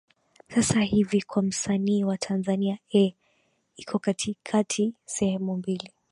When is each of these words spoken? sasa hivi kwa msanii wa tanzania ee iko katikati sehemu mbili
sasa 0.55 0.81
hivi 0.81 1.21
kwa 1.21 1.41
msanii 1.41 2.03
wa 2.03 2.17
tanzania 2.17 2.77
ee 2.95 3.13
iko 3.77 3.99
katikati 3.99 4.93
sehemu 5.05 5.57
mbili 5.57 5.93